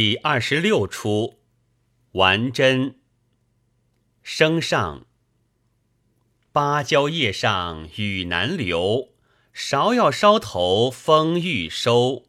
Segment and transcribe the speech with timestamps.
[0.00, 1.40] 第二十六出，
[2.12, 3.00] 完真。
[4.22, 5.08] 升上。
[6.52, 9.08] 芭蕉叶上雨难留，
[9.52, 12.26] 芍药梢头风欲收。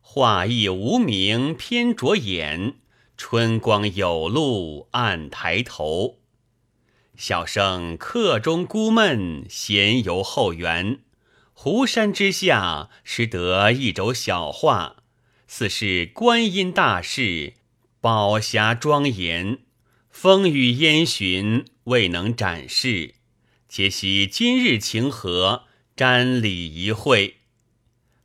[0.00, 2.78] 画意无名偏着眼，
[3.16, 6.18] 春光有路暗抬头。
[7.14, 11.04] 小生客中孤闷，闲游后园。
[11.52, 15.03] 湖山之下，识得一轴小画。
[15.46, 17.54] 似是观音大士，
[18.00, 19.58] 宝匣庄严，
[20.10, 23.14] 风雨烟寻未能展示，
[23.68, 25.64] 且惜今日情和，
[25.96, 27.36] 瞻礼一会。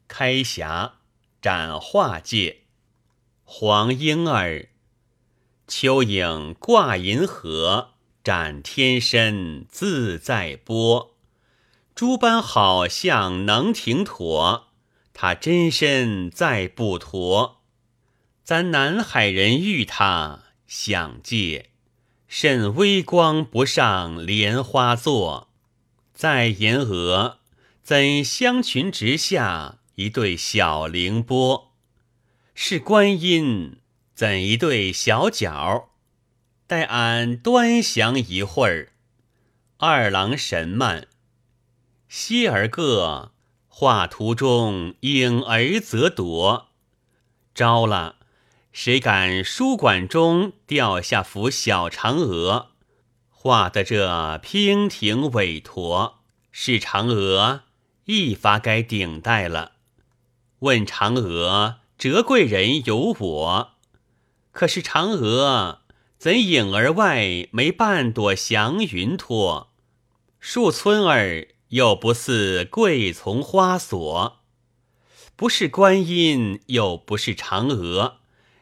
[0.08, 0.94] 开匣
[1.42, 2.62] 展画界，
[3.44, 4.70] 黄莺儿，
[5.68, 7.92] 蚯蚓挂银河，
[8.24, 11.16] 展天身自在波，
[11.94, 14.69] 诸般好像能停妥。
[15.22, 17.58] 他真身在不脱，
[18.42, 21.72] 咱南海人遇他想借，
[22.30, 25.50] 甚微光不上莲花座，
[26.14, 27.40] 在岩额
[27.84, 31.74] 怎香裙直下一对小凌波？
[32.56, 33.82] 是观音
[34.16, 35.90] 怎一对小脚？
[36.66, 38.94] 待俺端详一会儿。
[39.80, 41.08] 二郎神慢，
[42.08, 43.34] 希儿个。
[43.80, 46.68] 画图中影儿则夺，
[47.56, 48.18] 招了，
[48.74, 52.72] 谁敢书馆中掉下幅小嫦娥？
[53.30, 54.06] 画的这
[54.40, 56.20] 娉婷委托，
[56.52, 57.62] 是嫦娥
[58.04, 59.72] 一发该顶戴了。
[60.60, 63.70] 问嫦娥，折贵人有我，
[64.52, 65.80] 可是嫦娥
[66.18, 69.72] 怎影儿外没半朵祥云托？
[70.42, 71.48] 树村儿。
[71.70, 74.40] 又不似桂丛花锁，
[75.36, 78.18] 不是观音，又不是嫦娥，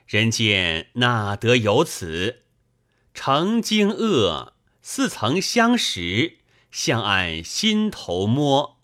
[0.05, 2.43] 人间哪得有此？
[3.13, 8.77] 成经恶，似曾相识，向俺心头摸。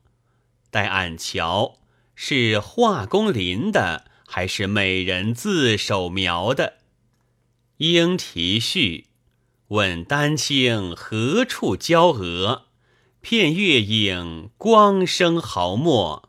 [0.71, 1.79] 待俺瞧，
[2.15, 6.77] 是画工林的，还是美人自手描的？
[7.77, 9.07] 应题序，
[9.67, 12.67] 问丹青何处娇娥？
[13.25, 16.27] 片月影，光生毫末，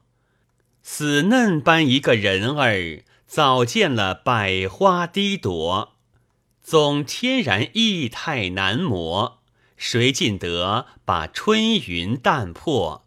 [0.81, 5.97] 死嫩般一个人儿，早见了百花低朵，
[6.63, 9.43] 总天然意态难磨，
[9.77, 13.05] 谁尽得把春云淡破？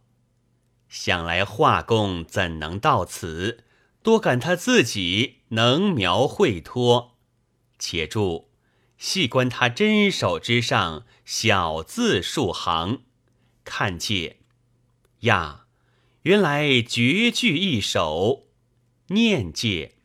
[0.90, 3.64] 想来画工怎能到此？
[4.04, 7.16] 多感他自己能描绘托。
[7.80, 8.50] 且住，
[8.98, 13.04] 细观他真手之上小字数行。
[13.70, 14.38] 看见
[15.20, 15.66] 呀，
[16.22, 18.48] 原来绝句一首，
[19.08, 19.96] 念界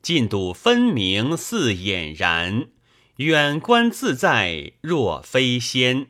[0.00, 2.68] 进度分明似俨然，
[3.16, 6.06] 远观自在若飞仙。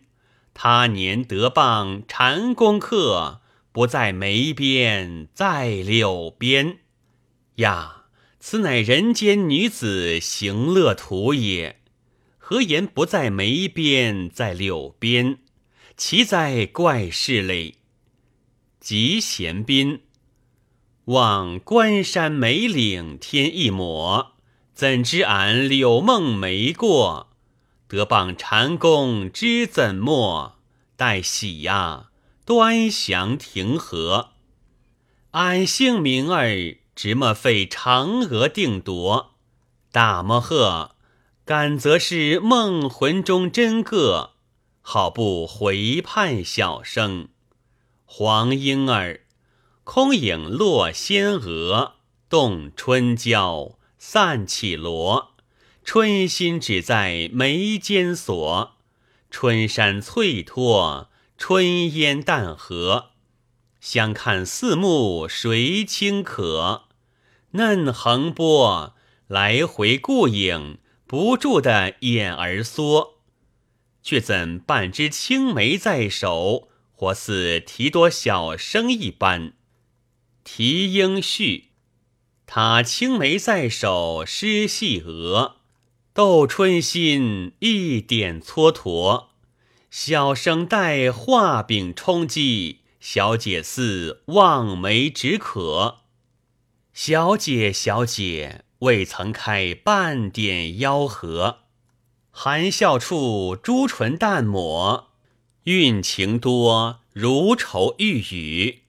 [0.54, 3.40] 他年得棒禅功课，
[3.72, 6.78] 不在眉边在柳边
[7.56, 8.04] 呀，
[8.38, 11.80] 此乃人间女子行乐图也。
[12.38, 15.40] 何言不在眉边在柳边？
[15.98, 17.74] 其在怪事嘞！
[18.78, 20.02] 即贤宾
[21.06, 24.34] 望关山梅岭添一抹，
[24.72, 27.30] 怎知俺柳梦没过？
[27.88, 30.58] 得傍禅宫知怎么？
[30.94, 32.10] 待喜呀，
[32.46, 34.28] 端详庭和。
[35.32, 39.34] 俺姓名儿，直么费嫦娥定夺？
[39.90, 40.94] 大么呵，
[41.44, 44.34] 敢则是梦魂中真个？
[44.90, 47.28] 好不回盼小生，
[48.06, 49.20] 黄莺儿，
[49.84, 51.96] 空影落仙娥，
[52.30, 55.34] 动春娇，散绮罗。
[55.84, 58.78] 春心只在眉间锁，
[59.30, 63.10] 春山翠脱，春烟淡和。
[63.80, 66.84] 相看四目谁轻可？
[67.50, 68.94] 嫩横波，
[69.26, 73.17] 来回顾影，不住的眼儿缩。
[74.02, 79.52] 却怎半只青梅在手，活似提多小生一般？
[80.44, 81.70] 题应序，
[82.46, 85.56] 他青梅在手，诗细额，
[86.14, 89.26] 斗春心一点蹉跎。
[89.90, 96.00] 小生待画饼充饥，小姐似望梅止渴。
[96.92, 101.60] 小姐，小姐，未曾开半点吆喝。
[102.40, 105.08] 含笑处，朱唇淡抹，
[105.64, 108.82] 韵情多如愁欲语。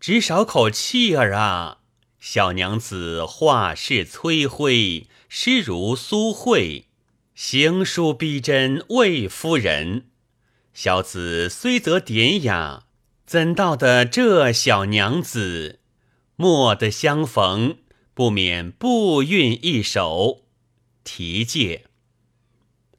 [0.00, 1.78] 只少口气儿啊！
[2.18, 6.86] 小娘子画室催灰，诗如苏慧，
[7.36, 10.06] 行书逼真魏夫人。
[10.74, 12.86] 小子虽则典雅，
[13.24, 15.78] 怎道得这小娘子？
[16.34, 17.76] 莫得相逢，
[18.12, 20.40] 不免不韵一首，
[21.04, 21.84] 题介。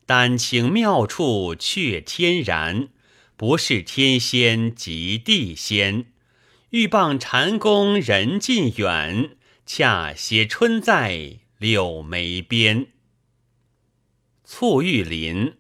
[0.06, 2.90] 丹青妙处却天然，
[3.38, 6.08] 不是天仙即地仙。
[6.72, 12.88] 欲傍禅宫人近远，恰写春在柳眉边。
[14.44, 15.54] 簇玉林，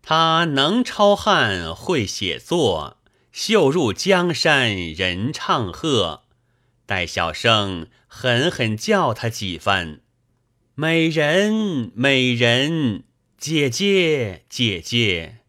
[0.00, 2.98] 他能抄汉会写作，
[3.30, 6.22] 绣入江山人唱和。
[6.86, 10.00] 待小生狠狠叫他几番，
[10.74, 13.04] 美人，美人。
[13.46, 15.40] 姐姐，姐姐，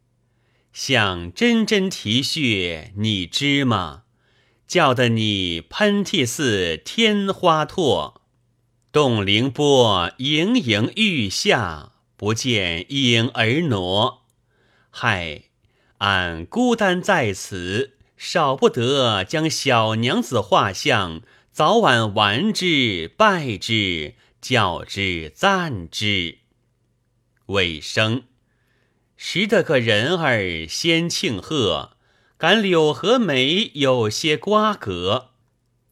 [0.74, 4.04] 想针针啼血，你知吗？
[4.68, 8.16] 叫得你喷嚏似天花唾，
[8.92, 14.26] 动凌波盈盈欲下，不见影儿挪。
[14.90, 15.44] 嗨，
[16.00, 26.40] 俺孤单在此，少不得将小娘子画像早晚玩之，拜之，叫之，赞之。
[27.48, 28.24] 尾声，
[29.16, 31.96] 识得个人儿先庆贺，
[32.38, 35.32] 感柳和梅有些瓜葛。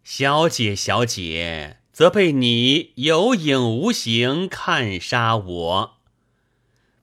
[0.04, 5.98] 小姐，小姐，则被你有影无形看杀我。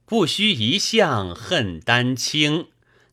[0.05, 2.67] 不须一向恨丹青，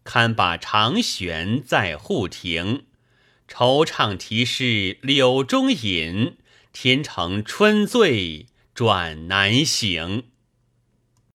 [0.04, 2.86] 堪把长悬在户庭。
[3.48, 6.38] 惆怅题诗柳中隐，
[6.74, 10.24] 天成春醉转难醒。